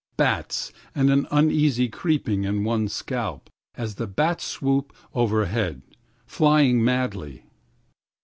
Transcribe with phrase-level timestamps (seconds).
[0.17, 7.43] 31Bats, and an uneasy creeping in one's scalp32As the bats swoop overhead!33Flying madly.